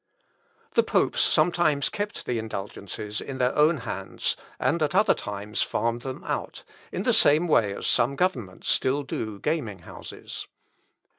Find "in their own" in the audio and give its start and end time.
3.21-3.77